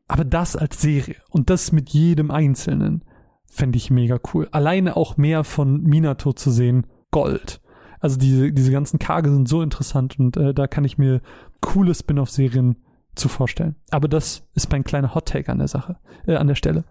[0.09, 3.05] Aber das als Serie und das mit jedem Einzelnen
[3.47, 4.49] fände ich mega cool.
[4.51, 7.61] Alleine auch mehr von Minato zu sehen, Gold.
[8.01, 11.23] Also diese, diese ganzen Kage sind so interessant und äh, da kann ich mir
[11.61, 12.77] coole Spin-off-Serien
[13.15, 13.77] zu vorstellen.
[13.91, 16.85] Aber das ist mein kleiner Hot-Take an der Sache, äh, an der Stelle.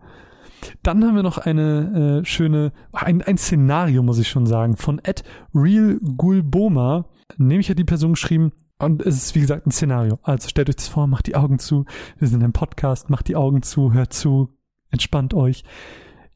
[0.84, 5.00] Dann haben wir noch eine äh, schöne, ein, ein Szenario, muss ich schon sagen, von
[5.04, 5.24] Ed
[5.54, 7.06] Real Gulboma.
[7.38, 10.20] Nämlich hat die Person geschrieben, und es ist wie gesagt ein Szenario.
[10.24, 11.86] Also stellt euch das vor, macht die Augen zu.
[12.18, 14.50] Wir sind im Podcast, macht die Augen zu, hört zu,
[14.90, 15.64] entspannt euch.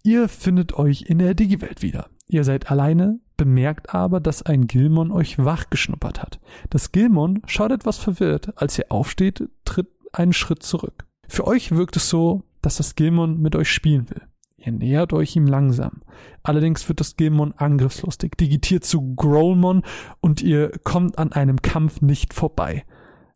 [0.03, 2.09] Ihr findet euch in der Digi-Welt wieder.
[2.27, 6.41] Ihr seid alleine, bemerkt aber, dass ein Gilmon euch wachgeschnuppert hat.
[6.69, 11.05] Das Gilmon schaut etwas verwirrt, als ihr aufsteht, tritt einen Schritt zurück.
[11.27, 14.21] Für euch wirkt es so, dass das Gilmon mit euch spielen will.
[14.57, 16.01] Ihr nähert euch ihm langsam.
[16.43, 19.83] Allerdings wird das Gilmon angriffslustig, digitiert zu Growlmon
[20.19, 22.83] und ihr kommt an einem Kampf nicht vorbei.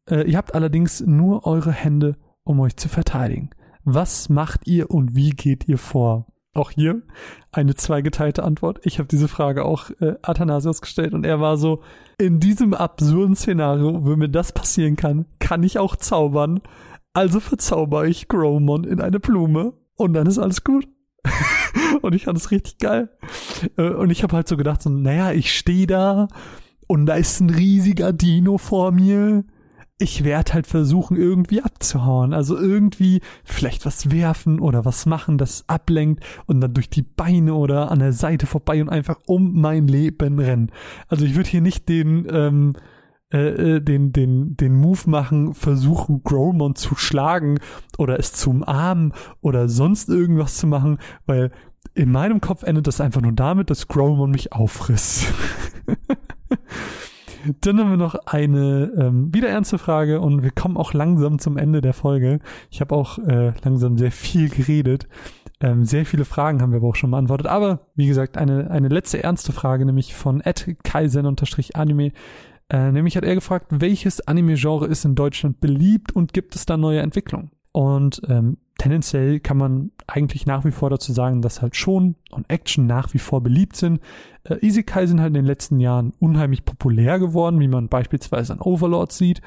[0.09, 3.51] Äh, ihr habt allerdings nur eure Hände, um euch zu verteidigen.
[3.85, 6.27] Was macht ihr und wie geht ihr vor?
[6.53, 7.01] Auch hier
[7.51, 8.79] eine zweigeteilte Antwort.
[8.83, 11.81] Ich habe diese Frage auch äh, Athanasius gestellt und er war so,
[12.19, 16.61] in diesem absurden Szenario, wo mir das passieren kann, kann ich auch zaubern.
[17.13, 20.87] Also verzauber ich Growmon in eine Blume und dann ist alles gut.
[22.01, 23.09] und ich fand es richtig geil.
[23.77, 26.27] Äh, und ich habe halt so gedacht, so, naja, ich stehe da
[26.87, 29.43] und da ist ein riesiger Dino vor mir
[29.99, 32.33] ich werde halt versuchen, irgendwie abzuhauen.
[32.33, 37.53] Also irgendwie vielleicht was werfen oder was machen, das ablenkt und dann durch die Beine
[37.53, 40.71] oder an der Seite vorbei und einfach um mein Leben rennen.
[41.07, 42.73] Also ich würde hier nicht den, ähm,
[43.31, 47.59] äh, äh, den, den, den Move machen, versuchen, Growmon zu schlagen
[47.97, 51.51] oder es zu umarmen oder sonst irgendwas zu machen, weil
[51.95, 55.27] in meinem Kopf endet das einfach nur damit, dass Growmon mich auffrisst.
[57.61, 61.57] Dann haben wir noch eine ähm, wieder ernste Frage und wir kommen auch langsam zum
[61.57, 62.39] Ende der Folge.
[62.69, 65.07] Ich habe auch äh, langsam sehr viel geredet.
[65.59, 67.47] Ähm, sehr viele Fragen haben wir aber auch schon beantwortet.
[67.47, 72.11] Aber wie gesagt, eine, eine letzte ernste Frage, nämlich von Ed Kaisen-Anime.
[72.69, 76.77] Äh, nämlich hat er gefragt, welches Anime-Genre ist in Deutschland beliebt und gibt es da
[76.77, 77.51] neue Entwicklungen?
[77.71, 82.49] Und ähm, tendenziell kann man eigentlich nach wie vor dazu sagen, dass halt schon und
[82.49, 83.99] Action nach wie vor beliebt sind.
[84.43, 88.61] Äh, Isekai sind halt in den letzten Jahren unheimlich populär geworden, wie man beispielsweise an
[88.61, 89.41] Overlord sieht.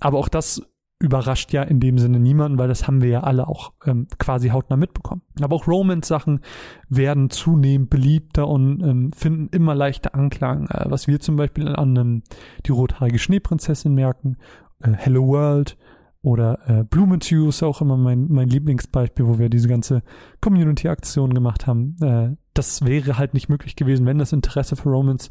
[0.00, 0.62] Aber auch das
[1.02, 4.50] überrascht ja in dem Sinne niemanden, weil das haben wir ja alle auch ähm, quasi
[4.50, 5.22] hautnah mitbekommen.
[5.40, 6.40] Aber auch Romance-Sachen
[6.88, 11.96] werden zunehmend beliebter und ähm, finden immer leichter Anklang, äh, was wir zum Beispiel an
[11.96, 12.22] ähm,
[12.66, 14.36] die rothaarige Schneeprinzessin merken,
[14.80, 15.76] äh, Hello World,
[16.22, 20.02] oder äh, Blumentue ist auch immer mein, mein Lieblingsbeispiel, wo wir diese ganze
[20.40, 21.96] Community-Aktion gemacht haben.
[22.00, 25.30] Äh, das wäre halt nicht möglich gewesen, wenn das Interesse für Romans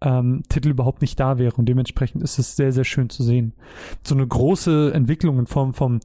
[0.00, 1.54] ähm, Titel überhaupt nicht da wäre.
[1.54, 3.54] Und dementsprechend ist es sehr, sehr schön zu sehen.
[4.04, 6.00] So eine große Entwicklung in Form von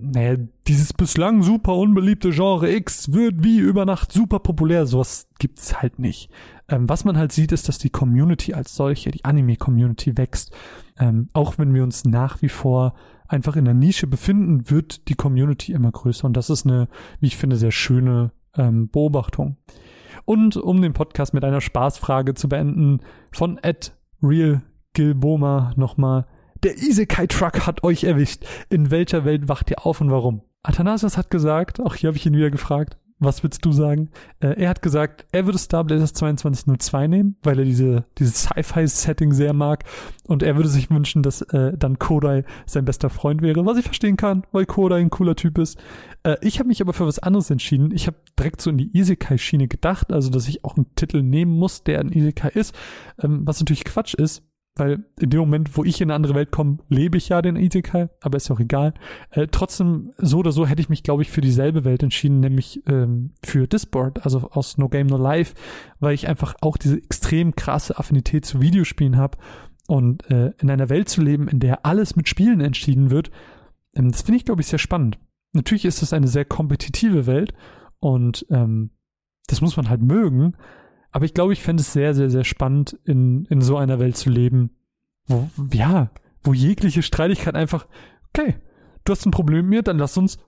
[0.00, 0.36] naja,
[0.66, 4.86] dieses bislang super unbeliebte Genre X wird wie über Nacht super populär.
[4.86, 6.30] Sowas gibt's halt nicht.
[6.68, 10.54] Ähm, was man halt sieht, ist, dass die Community als solche, die Anime-Community wächst.
[10.98, 12.94] Ähm, auch wenn wir uns nach wie vor
[13.28, 16.24] einfach in der Nische befinden, wird die Community immer größer.
[16.26, 16.88] Und das ist eine,
[17.20, 19.56] wie ich finde, sehr schöne ähm, Beobachtung.
[20.24, 23.00] Und um den Podcast mit einer Spaßfrage zu beenden,
[23.32, 26.26] von Ed Real Gilboma nochmal.
[26.62, 28.44] Der Isekai Truck hat euch erwischt.
[28.68, 30.42] In welcher Welt wacht ihr auf und warum?
[30.62, 34.10] Athanasius hat gesagt, auch hier habe ich ihn wieder gefragt, was würdest du sagen?
[34.40, 39.32] Äh, er hat gesagt, er würde Star Blazers 2202 nehmen, weil er diese, dieses Sci-Fi-Setting
[39.32, 39.84] sehr mag.
[40.26, 43.84] Und er würde sich wünschen, dass äh, dann Kodai sein bester Freund wäre, was ich
[43.84, 45.78] verstehen kann, weil Kodai ein cooler Typ ist.
[46.24, 47.90] Äh, ich habe mich aber für was anderes entschieden.
[47.94, 51.52] Ich habe direkt so in die Isekai-Schiene gedacht, also dass ich auch einen Titel nehmen
[51.52, 52.74] muss, der ein Isekai ist,
[53.22, 54.42] ähm, was natürlich Quatsch ist,
[54.76, 57.56] weil in dem Moment, wo ich in eine andere Welt komme, lebe ich ja den
[57.56, 58.94] Isekai, aber ist ja auch egal.
[59.30, 62.82] Äh, trotzdem, so oder so hätte ich mich, glaube ich, für dieselbe Welt entschieden, nämlich
[62.86, 65.54] ähm, für Disboard, also aus No Game No Life,
[65.98, 69.38] weil ich einfach auch diese extrem krasse Affinität zu Videospielen habe
[69.88, 73.30] und äh, in einer Welt zu leben, in der alles mit Spielen entschieden wird,
[73.94, 75.18] ähm, das finde ich, glaube ich, sehr spannend.
[75.52, 77.52] Natürlich ist es eine sehr kompetitive Welt
[77.98, 78.90] und ähm,
[79.48, 80.54] das muss man halt mögen,
[81.12, 84.16] aber ich glaube, ich fände es sehr, sehr, sehr spannend, in, in so einer Welt
[84.16, 84.70] zu leben,
[85.26, 86.10] wo, ja,
[86.42, 87.86] wo jegliche Streitigkeit einfach,
[88.28, 88.56] okay,
[89.04, 90.38] du hast ein Problem mit mir, dann lass uns,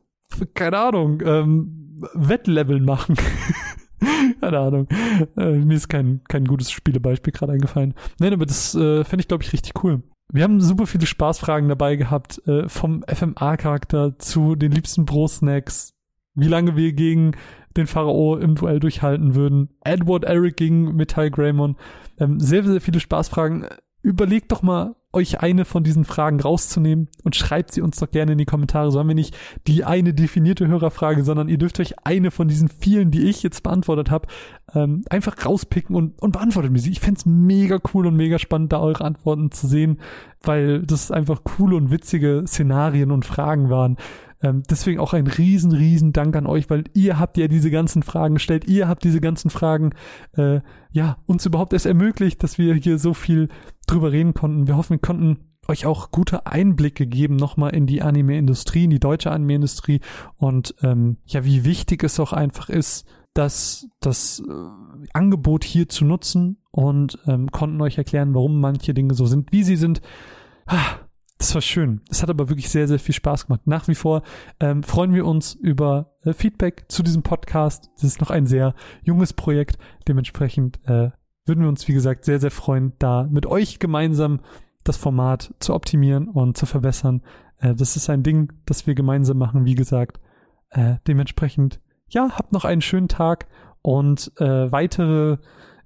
[0.54, 3.16] keine Ahnung, ähm, Wettleveln machen.
[4.40, 4.88] keine Ahnung.
[5.36, 7.94] Äh, mir ist kein, kein gutes Spielebeispiel gerade eingefallen.
[8.18, 10.02] Nein, aber das äh, fände ich, glaube ich, richtig cool.
[10.32, 15.94] wir haben super viele Spaßfragen dabei gehabt, äh, vom FMA-Charakter zu den liebsten Bro-Snacks,
[16.34, 17.32] wie lange wir gegen
[17.76, 21.76] den Pharao im Duell durchhalten würden, Edward Eric gegen Metall Greymon.
[22.18, 23.66] Ähm, sehr, sehr viele Spaßfragen.
[24.02, 28.32] Überlegt doch mal, euch eine von diesen Fragen rauszunehmen und schreibt sie uns doch gerne
[28.32, 28.90] in die Kommentare.
[28.90, 32.68] So haben wir nicht die eine definierte Hörerfrage, sondern ihr dürft euch eine von diesen
[32.68, 34.26] vielen, die ich jetzt beantwortet habe,
[34.74, 36.90] ähm, einfach rauspicken und, und beantwortet mir sie.
[36.90, 40.00] Ich fände mega cool und mega spannend, da eure Antworten zu sehen,
[40.42, 43.98] weil das einfach coole und witzige Szenarien und Fragen waren.
[44.42, 48.02] Ähm, deswegen auch ein riesen, riesen Dank an euch, weil ihr habt ja diese ganzen
[48.02, 49.90] Fragen gestellt, ihr habt diese ganzen Fragen,
[50.36, 53.48] äh, ja, uns überhaupt erst ermöglicht, dass wir hier so viel
[53.86, 54.66] drüber reden konnten.
[54.66, 55.38] Wir hoffen, wir konnten
[55.68, 60.00] euch auch gute Einblicke geben nochmal in die Anime-Industrie, in die deutsche Anime-Industrie
[60.36, 66.04] und ähm, ja, wie wichtig es auch einfach ist, dass das äh, Angebot hier zu
[66.04, 70.02] nutzen und ähm, konnten euch erklären, warum manche Dinge so sind, wie sie sind.
[70.66, 70.96] Ah,
[71.42, 72.02] das war schön.
[72.08, 73.62] Es hat aber wirklich sehr, sehr viel Spaß gemacht.
[73.64, 74.22] Nach wie vor
[74.60, 77.90] ähm, freuen wir uns über äh, Feedback zu diesem Podcast.
[77.96, 79.76] Das ist noch ein sehr junges Projekt.
[80.06, 81.10] Dementsprechend äh,
[81.44, 84.38] würden wir uns, wie gesagt, sehr, sehr freuen, da mit euch gemeinsam
[84.84, 87.22] das Format zu optimieren und zu verbessern.
[87.58, 90.20] Äh, das ist ein Ding, das wir gemeinsam machen, wie gesagt.
[90.70, 93.48] Äh, dementsprechend, ja, habt noch einen schönen Tag
[93.82, 95.38] und äh, weitere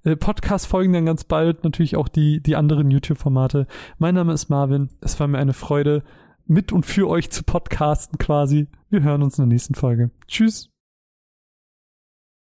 [0.07, 3.67] äh, Podcast folgen dann ganz bald, natürlich auch die, die anderen YouTube-Formate.
[3.99, 4.89] Mein Name ist Marvin.
[5.01, 6.03] Es war mir eine Freude,
[6.47, 8.67] mit und für euch zu podcasten quasi.
[8.89, 10.11] Wir hören uns in der nächsten Folge.
[10.27, 10.76] Tschüss.